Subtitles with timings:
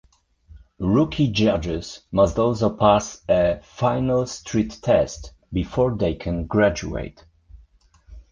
[0.79, 7.23] Rookie judges must also pass a "final street test" before they can graduate.